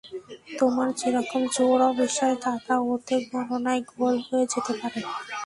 তোমার 0.59 0.89
যেরকম 0.99 1.41
জোর 1.55 1.79
অবিশ্বাস 1.89 2.33
দাদা, 2.43 2.75
ওতে 2.87 3.15
গণনায় 3.29 3.81
গোল 3.91 4.15
হয়ে 4.27 4.45
যেতে 4.53 4.73
পারে। 4.79 4.99